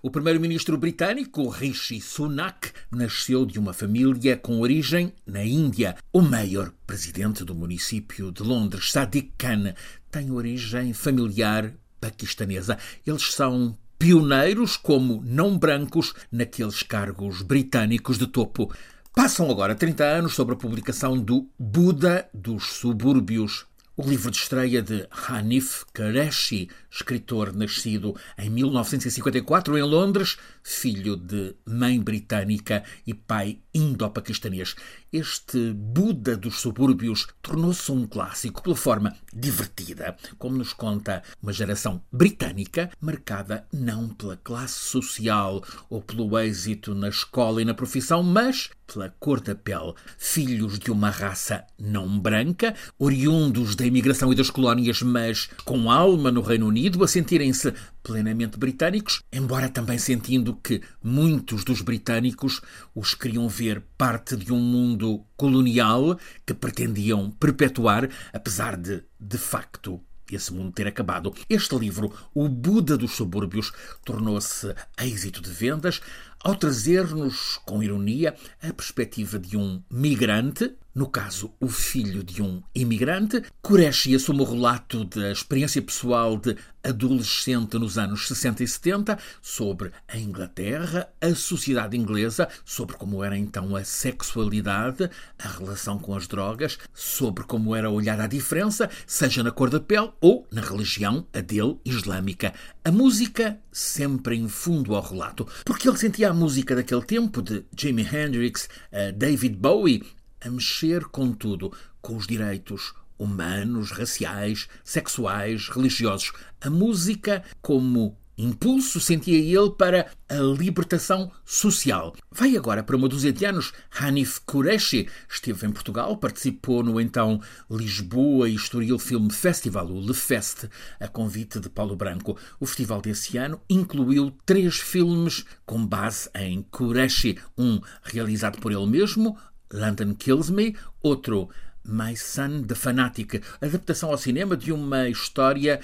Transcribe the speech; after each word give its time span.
O 0.00 0.12
primeiro-ministro 0.12 0.78
britânico 0.78 1.48
Rishi 1.48 2.00
Sunak 2.00 2.70
nasceu 2.88 3.44
de 3.44 3.58
uma 3.58 3.72
família 3.72 4.36
com 4.36 4.60
origem 4.60 5.12
na 5.26 5.44
Índia. 5.44 5.96
O 6.12 6.22
maior 6.22 6.70
presidente 6.86 7.42
do 7.42 7.52
município 7.52 8.30
de 8.30 8.44
Londres, 8.44 8.92
Sadiq 8.92 9.32
Khan, 9.36 9.74
tem 10.08 10.30
origem 10.30 10.92
familiar 10.92 11.74
paquistanesa. 12.00 12.78
Eles 13.04 13.34
são 13.34 13.76
pioneiros 13.98 14.76
como 14.76 15.20
não 15.26 15.58
brancos 15.58 16.14
naqueles 16.30 16.84
cargos 16.84 17.42
britânicos 17.42 18.18
de 18.18 18.28
topo. 18.28 18.72
Passam 19.12 19.50
agora 19.50 19.74
30 19.74 20.04
anos 20.04 20.32
sobre 20.36 20.54
a 20.54 20.58
publicação 20.58 21.18
do 21.18 21.50
Buda 21.58 22.30
dos 22.32 22.68
Subúrbios, 22.68 23.66
o 23.98 24.08
livro 24.08 24.30
de 24.30 24.36
estreia 24.36 24.80
de 24.80 25.08
Hanif 25.10 25.84
Qureshi, 25.92 26.70
escritor 26.88 27.52
nascido 27.52 28.14
em 28.38 28.48
1954 28.48 29.76
em 29.76 29.82
Londres, 29.82 30.36
filho 30.62 31.16
de 31.16 31.56
mãe 31.66 32.00
britânica 32.00 32.84
e 33.04 33.12
pai 33.12 33.58
indo-paquistanês. 33.74 34.76
Este 35.10 35.72
Buda 35.72 36.36
dos 36.36 36.60
subúrbios 36.60 37.28
tornou-se 37.40 37.90
um 37.90 38.06
clássico 38.06 38.62
pela 38.62 38.76
forma 38.76 39.16
divertida, 39.32 40.14
como 40.38 40.58
nos 40.58 40.74
conta 40.74 41.22
uma 41.42 41.50
geração 41.50 42.02
britânica 42.12 42.90
marcada 43.00 43.66
não 43.72 44.10
pela 44.10 44.36
classe 44.36 44.78
social 44.78 45.64
ou 45.88 46.02
pelo 46.02 46.38
êxito 46.38 46.94
na 46.94 47.08
escola 47.08 47.62
e 47.62 47.64
na 47.64 47.72
profissão, 47.72 48.22
mas 48.22 48.68
pela 48.86 49.08
cor 49.18 49.40
da 49.40 49.54
pele. 49.54 49.94
Filhos 50.18 50.78
de 50.78 50.90
uma 50.90 51.08
raça 51.08 51.64
não 51.78 52.18
branca, 52.18 52.74
oriundos 52.98 53.74
da 53.74 53.86
imigração 53.86 54.30
e 54.30 54.36
das 54.36 54.50
colónias, 54.50 55.00
mas 55.00 55.48
com 55.64 55.90
alma 55.90 56.30
no 56.30 56.42
Reino 56.42 56.66
Unido, 56.66 57.02
a 57.02 57.08
sentirem-se 57.08 57.72
plenamente 58.02 58.58
britânicos, 58.58 59.22
embora 59.32 59.68
também 59.68 59.98
sentindo 59.98 60.56
que 60.56 60.82
muitos 61.02 61.64
dos 61.64 61.80
britânicos 61.80 62.60
os 62.94 63.14
queriam 63.14 63.48
ver 63.48 63.82
parte 63.96 64.36
de 64.36 64.52
um 64.52 64.60
mundo 64.60 65.24
colonial 65.36 66.18
que 66.46 66.54
pretendiam 66.54 67.30
perpetuar, 67.30 68.08
apesar 68.32 68.76
de, 68.76 69.02
de 69.18 69.38
facto, 69.38 70.00
esse 70.30 70.52
mundo 70.52 70.72
ter 70.72 70.86
acabado. 70.86 71.34
Este 71.48 71.76
livro, 71.76 72.12
O 72.34 72.48
Buda 72.48 72.96
dos 72.96 73.12
Subúrbios, 73.12 73.72
tornou-se 74.04 74.74
êxito 75.00 75.40
de 75.40 75.50
vendas 75.50 76.00
ao 76.42 76.54
trazer-nos, 76.54 77.60
com 77.64 77.82
ironia, 77.82 78.34
a 78.62 78.72
perspectiva 78.72 79.38
de 79.38 79.56
um 79.56 79.82
migrante 79.90 80.72
no 80.98 81.06
caso, 81.06 81.52
o 81.60 81.68
filho 81.68 82.24
de 82.24 82.42
um 82.42 82.60
imigrante. 82.74 83.44
Qureshi 83.62 84.16
assume 84.16 84.40
o 84.40 84.44
relato 84.44 85.04
da 85.04 85.30
experiência 85.30 85.80
pessoal 85.80 86.36
de 86.36 86.56
adolescente 86.82 87.78
nos 87.78 87.98
anos 87.98 88.26
60 88.26 88.64
e 88.64 88.66
70 88.66 89.18
sobre 89.40 89.92
a 90.08 90.18
Inglaterra, 90.18 91.08
a 91.20 91.34
sociedade 91.36 91.96
inglesa, 91.96 92.48
sobre 92.64 92.96
como 92.96 93.22
era 93.22 93.38
então 93.38 93.76
a 93.76 93.84
sexualidade, 93.84 95.08
a 95.38 95.48
relação 95.48 96.00
com 96.00 96.16
as 96.16 96.26
drogas, 96.26 96.78
sobre 96.92 97.44
como 97.44 97.76
era 97.76 97.90
olhar 97.90 98.20
a 98.20 98.26
diferença, 98.26 98.90
seja 99.06 99.44
na 99.44 99.52
cor 99.52 99.70
da 99.70 99.78
pele 99.78 100.10
ou 100.20 100.48
na 100.50 100.62
religião, 100.62 101.24
a 101.32 101.40
dele, 101.40 101.78
islâmica. 101.84 102.52
A 102.84 102.90
música 102.90 103.60
sempre 103.70 104.36
em 104.36 104.48
fundo 104.48 104.96
ao 104.96 105.02
relato, 105.02 105.46
porque 105.64 105.88
ele 105.88 105.96
sentia 105.96 106.27
a 106.28 106.34
música 106.34 106.76
daquele 106.76 107.02
tempo 107.02 107.40
de 107.40 107.64
Jimi 107.74 108.02
Hendrix, 108.02 108.68
David 109.16 109.56
Bowie, 109.56 110.04
a 110.42 110.50
mexer 110.50 111.04
com 111.06 111.32
tudo, 111.32 111.72
com 112.02 112.16
os 112.16 112.26
direitos 112.26 112.92
humanos, 113.18 113.90
raciais, 113.90 114.68
sexuais, 114.84 115.68
religiosos. 115.68 116.32
A 116.60 116.68
música 116.68 117.42
como 117.62 118.14
impulso 118.38 119.00
sentia 119.00 119.36
ele 119.36 119.70
para 119.70 120.06
a 120.28 120.36
libertação 120.36 121.30
social. 121.44 122.14
Vai 122.30 122.56
agora 122.56 122.84
para 122.84 122.96
uma 122.96 123.08
dúzia 123.08 123.32
de 123.32 123.44
anos. 123.44 123.72
Hanif 123.98 124.40
Qureshi 124.46 125.08
esteve 125.28 125.66
em 125.66 125.72
Portugal, 125.72 126.16
participou 126.16 126.84
no 126.84 127.00
então 127.00 127.40
Lisboa 127.68 128.48
Estoril 128.48 128.98
Film 128.98 129.28
Festival, 129.28 129.88
o 129.88 130.00
LeFest, 130.00 130.68
a 131.00 131.08
convite 131.08 131.58
de 131.58 131.68
Paulo 131.68 131.96
Branco. 131.96 132.38
O 132.60 132.66
festival 132.66 133.00
desse 133.00 133.36
ano 133.36 133.60
incluiu 133.68 134.32
três 134.46 134.76
filmes 134.76 135.44
com 135.66 135.84
base 135.84 136.30
em 136.34 136.62
Qureshi, 136.62 137.38
um 137.56 137.80
realizado 138.04 138.58
por 138.60 138.70
ele 138.70 138.86
mesmo, 138.86 139.36
London 139.72 140.14
Kills 140.14 140.52
Me, 140.52 140.76
outro 141.02 141.50
My 141.84 142.14
Son 142.16 142.62
the 142.62 142.74
Fanatic, 142.74 143.42
adaptação 143.62 144.10
ao 144.10 144.18
cinema 144.18 144.56
de 144.56 144.70
uma 144.70 145.08
história 145.08 145.80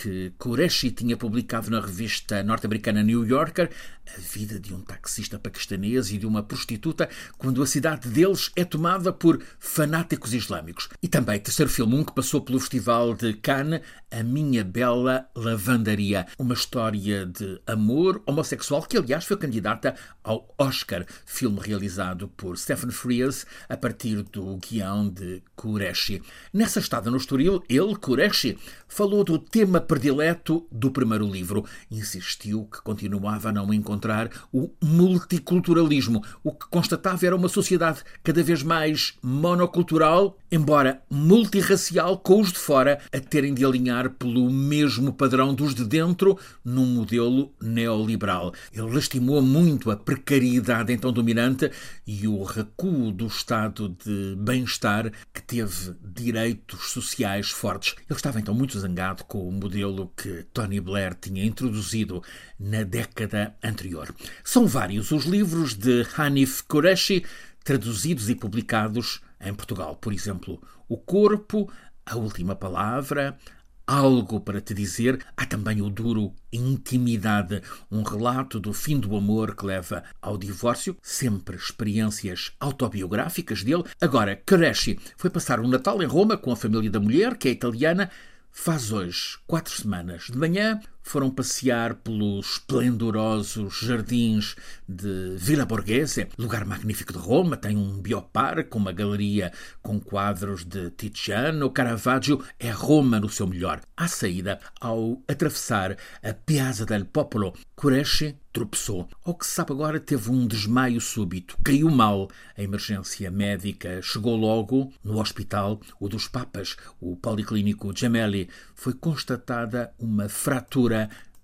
que 0.00 0.32
Qureshi 0.38 0.92
tinha 0.92 1.16
publicado 1.16 1.68
na 1.70 1.80
revista 1.80 2.40
norte-americana 2.44 3.02
New 3.02 3.26
Yorker, 3.26 3.68
a 4.16 4.20
vida 4.20 4.58
de 4.58 4.72
um 4.72 4.80
taxista 4.80 5.38
paquistanês 5.38 6.10
e 6.10 6.18
de 6.18 6.26
uma 6.26 6.42
prostituta 6.42 7.08
quando 7.36 7.62
a 7.62 7.66
cidade 7.66 8.08
deles 8.08 8.50
é 8.54 8.64
tomada 8.64 9.12
por 9.12 9.42
fanáticos 9.58 10.32
islâmicos. 10.32 10.88
E 11.02 11.08
também 11.08 11.40
terceiro 11.40 11.70
filme, 11.70 11.96
um 11.96 12.04
que 12.04 12.14
passou 12.14 12.40
pelo 12.40 12.60
Festival 12.60 13.12
de 13.12 13.34
Cannes, 13.34 13.80
A 14.10 14.22
Minha 14.22 14.62
Bela 14.62 15.28
Lavandaria, 15.34 16.26
uma 16.38 16.54
história 16.54 17.26
de 17.26 17.60
amor 17.66 18.22
homossexual 18.24 18.82
que, 18.82 18.96
aliás, 18.96 19.24
foi 19.24 19.36
candidata 19.36 19.96
ao 20.22 20.54
Oscar, 20.56 21.04
filme 21.26 21.60
realizado 21.60 22.28
por 22.28 22.56
Stephen 22.56 22.90
Frears 22.90 23.44
a 23.68 23.76
partir 23.76 24.22
do 24.22 24.56
guião 24.58 25.08
de 25.08 25.42
Qureshi. 25.56 26.22
Nessa 26.52 26.78
estada 26.78 27.10
no 27.10 27.16
Estoril, 27.16 27.62
ele, 27.68 27.96
Qureshi, 27.96 28.56
falou 28.86 29.24
do 29.24 29.38
tema 29.38 29.80
predileto 29.88 30.66
do 30.70 30.90
primeiro 30.90 31.26
livro. 31.26 31.64
Insistiu 31.90 32.66
que 32.66 32.82
continuava 32.82 33.48
a 33.48 33.52
não 33.52 33.72
encontrar 33.72 34.30
o 34.52 34.70
multiculturalismo. 34.84 36.22
O 36.44 36.52
que 36.52 36.68
constatava 36.68 37.26
era 37.26 37.34
uma 37.34 37.48
sociedade 37.48 38.04
cada 38.22 38.42
vez 38.42 38.62
mais 38.62 39.14
monocultural, 39.22 40.36
embora 40.52 41.02
multirracial, 41.10 42.18
com 42.18 42.40
os 42.40 42.52
de 42.52 42.58
fora 42.58 43.00
a 43.10 43.18
terem 43.18 43.54
de 43.54 43.64
alinhar 43.64 44.10
pelo 44.10 44.50
mesmo 44.50 45.12
padrão 45.12 45.54
dos 45.54 45.74
de 45.74 45.84
dentro 45.84 46.38
num 46.62 46.86
modelo 46.86 47.50
neoliberal. 47.60 48.52
Ele 48.70 48.94
lastimou 48.94 49.40
muito 49.40 49.90
a 49.90 49.96
precariedade 49.96 50.92
então 50.92 51.10
dominante 51.10 51.70
e 52.06 52.28
o 52.28 52.42
recuo 52.42 53.10
do 53.10 53.26
estado 53.26 53.88
de 53.88 54.36
bem-estar 54.36 55.10
que 55.32 55.40
teve 55.40 55.94
direitos 56.04 56.90
sociais 56.90 57.48
fortes. 57.48 57.94
Ele 58.08 58.18
estava 58.18 58.38
então 58.38 58.54
muito 58.54 58.78
zangado 58.78 59.24
com 59.24 59.48
o 59.48 59.52
modelo 59.52 59.77
modelo 59.78 60.12
que 60.16 60.44
Tony 60.52 60.80
Blair 60.80 61.14
tinha 61.14 61.44
introduzido 61.44 62.22
na 62.58 62.82
década 62.82 63.54
anterior. 63.62 64.12
São 64.42 64.66
vários 64.66 65.12
os 65.12 65.24
livros 65.24 65.74
de 65.74 66.04
Hanif 66.16 66.64
Qureshi 66.64 67.24
traduzidos 67.62 68.28
e 68.28 68.34
publicados 68.34 69.20
em 69.40 69.54
Portugal. 69.54 69.94
Por 69.96 70.12
exemplo, 70.12 70.60
O 70.88 70.96
Corpo, 70.96 71.70
A 72.04 72.16
Última 72.16 72.56
Palavra, 72.56 73.38
Algo 73.86 74.40
para 74.40 74.60
te 74.60 74.74
dizer. 74.74 75.24
Há 75.34 75.46
também 75.46 75.80
o 75.80 75.88
duro 75.88 76.34
Intimidade, 76.52 77.62
um 77.90 78.02
relato 78.02 78.60
do 78.60 78.74
fim 78.74 79.00
do 79.00 79.16
amor 79.16 79.56
que 79.56 79.64
leva 79.64 80.04
ao 80.20 80.36
divórcio, 80.36 80.94
sempre 81.00 81.56
experiências 81.56 82.52
autobiográficas 82.60 83.62
dele. 83.62 83.84
Agora, 83.98 84.36
Qureshi 84.36 84.98
foi 85.16 85.30
passar 85.30 85.58
um 85.58 85.68
Natal 85.68 86.02
em 86.02 86.06
Roma 86.06 86.36
com 86.36 86.52
a 86.52 86.56
família 86.56 86.90
da 86.90 87.00
mulher, 87.00 87.38
que 87.38 87.48
é 87.48 87.50
italiana, 87.50 88.10
Faz 88.50 88.92
hoje 88.92 89.38
quatro 89.46 89.72
semanas. 89.72 90.24
De 90.24 90.36
manhã 90.36 90.80
foram 91.02 91.30
passear 91.30 91.94
pelos 91.94 92.54
esplendorosos 92.54 93.78
jardins 93.80 94.56
de 94.86 95.36
Villa 95.36 95.64
Borghese, 95.64 96.28
lugar 96.36 96.64
magnífico 96.64 97.12
de 97.12 97.18
Roma. 97.18 97.56
Tem 97.56 97.76
um 97.76 98.00
bioparque, 98.00 98.76
uma 98.76 98.92
galeria 98.92 99.52
com 99.82 99.98
quadros 99.98 100.64
de 100.64 100.90
Tiziano, 100.90 101.70
Caravaggio. 101.70 102.44
É 102.58 102.70
Roma 102.70 103.18
no 103.18 103.28
seu 103.28 103.46
melhor. 103.46 103.80
À 103.96 104.06
saída, 104.06 104.58
ao 104.80 105.22
atravessar 105.26 105.96
a 106.22 106.34
Piazza 106.34 106.84
del 106.84 107.06
Popolo, 107.06 107.54
Qureshi 107.74 108.36
tropeçou. 108.52 109.08
Ao 109.24 109.34
que 109.34 109.46
se 109.46 109.52
sabe 109.52 109.72
agora, 109.72 110.00
teve 110.00 110.30
um 110.30 110.46
desmaio 110.46 111.00
súbito. 111.00 111.56
Caiu 111.62 111.88
mal. 111.90 112.28
A 112.56 112.62
emergência 112.62 113.30
médica 113.30 114.00
chegou 114.02 114.36
logo 114.36 114.92
no 115.04 115.20
hospital. 115.20 115.80
O 116.00 116.08
dos 116.08 116.26
Papas, 116.26 116.76
o 117.00 117.16
Policlínico 117.16 117.96
Gemelli, 117.96 118.48
foi 118.74 118.94
constatada 118.94 119.92
uma 119.98 120.28
fratura 120.28 120.87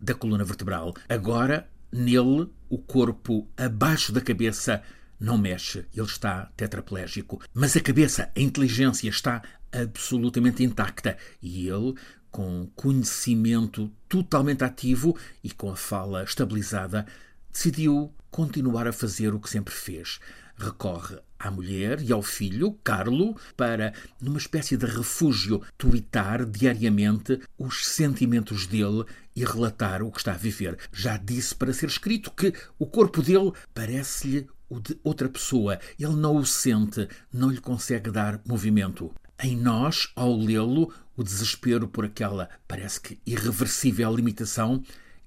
da 0.01 0.15
coluna 0.15 0.45
vertebral. 0.45 0.95
Agora, 1.09 1.69
nele, 1.93 2.49
o 2.69 2.79
corpo 2.79 3.49
abaixo 3.57 4.13
da 4.13 4.21
cabeça 4.21 4.83
não 5.19 5.39
mexe, 5.39 5.87
ele 5.95 6.07
está 6.07 6.51
tetraplégico. 6.57 7.41
Mas 7.53 7.77
a 7.77 7.81
cabeça, 7.81 8.31
a 8.37 8.41
inteligência 8.41 9.09
está 9.09 9.43
absolutamente 9.73 10.63
intacta 10.63 11.17
e 11.41 11.69
ele, 11.69 11.95
com 12.31 12.69
conhecimento 12.75 13.91
totalmente 14.09 14.65
ativo 14.65 15.17
e 15.43 15.51
com 15.51 15.71
a 15.71 15.77
fala 15.77 16.25
estabilizada, 16.25 17.07
decidiu 17.53 18.13
continuar 18.31 18.87
a 18.89 18.93
fazer 18.93 19.33
o 19.33 19.41
que 19.41 19.49
sempre 19.49 19.73
fez, 19.73 20.19
recorre 20.57 21.19
à 21.39 21.51
mulher 21.51 22.01
e 22.01 22.13
ao 22.13 22.23
filho, 22.23 22.73
Carlo, 22.83 23.37
para, 23.57 23.93
numa 24.21 24.39
espécie 24.39 24.77
de 24.77 24.87
refúgio, 24.87 25.63
tuitar 25.77 26.45
diariamente 26.47 27.41
os 27.59 27.87
sentimentos 27.87 28.67
dele 28.67 29.05
e 29.37 29.45
relatar 29.45 30.03
o 30.03 30.11
que 30.11 30.19
está 30.19 30.33
a 30.33 30.39
viver. 30.39 30.79
Já 30.93 31.17
disse 31.17 31.55
para 31.55 31.73
ser 31.73 31.87
escrito 31.87 32.31
que 32.31 32.53
o 32.79 32.87
corpo 32.87 33.23
dele 33.23 33.53
parece-lhe 33.75 34.47
o 34.69 34.81
de 34.81 34.99
outra 35.03 35.29
pessoa. 35.29 35.79
Ele 35.99 36.17
não 36.17 36.37
o 36.37 36.47
sente, 36.47 37.09
não 37.33 37.51
lhe 37.51 37.61
consegue 37.61 38.11
dar 38.11 38.41
movimento. 38.47 39.13
Em 39.43 39.57
nós, 39.57 40.11
ao 40.15 40.37
lê-lo, 40.37 40.93
o 41.17 41.23
desespero 41.23 41.89
por 41.89 42.05
aquela, 42.05 42.49
parece 42.67 43.01
que 43.01 43.19
irreversível 43.27 44.15
limitação 44.15 44.83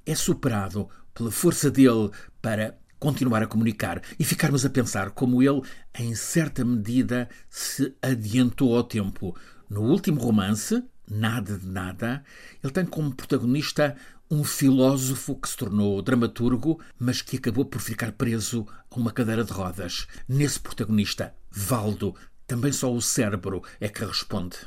é 0.06 0.16
superado 0.16 0.90
pela 1.14 1.32
força 1.32 1.70
dele 1.70 2.10
para 2.42 2.78
continuar 3.00 3.44
a 3.44 3.48
comunicar 3.48 4.02
e 4.20 4.24
ficarmos 4.24 4.66
a 4.66 4.70
pensar 4.70 5.12
como 5.12 5.42
ele, 5.42 5.62
em 5.98 6.16
certa 6.16 6.64
medida, 6.64 7.30
se 7.50 7.96
adiantou 8.02 8.76
ao 8.76 8.84
tempo. 8.84 9.36
No 9.70 9.82
último 9.82 10.20
romance, 10.20 10.84
Nada 11.10 11.58
de 11.58 11.66
Nada, 11.66 12.24
ele 12.62 12.74
tem 12.74 12.86
como 12.86 13.16
protagonista 13.16 13.96
um 14.30 14.44
filósofo 14.44 15.36
que 15.36 15.48
se 15.48 15.56
tornou 15.56 16.02
dramaturgo, 16.02 16.82
mas 17.00 17.22
que 17.22 17.38
acabou 17.38 17.66
por 17.66 17.80
ficar 17.80 18.12
preso 18.12 18.68
a 18.92 18.96
uma 18.96 19.12
cadeira 19.12 19.44
de 19.44 19.54
rodas. 19.54 20.06
Nesse 20.28 20.60
protagonista, 20.60 21.34
Valdo, 21.50 22.14
também 22.46 22.74
só 22.74 22.94
o 22.94 23.02
cérebro 23.02 23.64
é 23.80 23.88
que 23.88 24.04
responde. 24.04 24.58